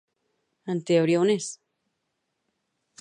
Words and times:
En 0.73 0.79
teoria 0.91 1.19
on 1.25 1.33
és? 1.35 1.51